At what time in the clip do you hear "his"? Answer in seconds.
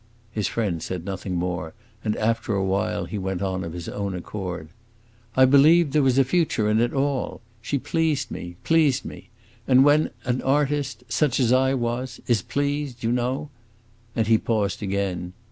0.31-0.47, 3.73-3.87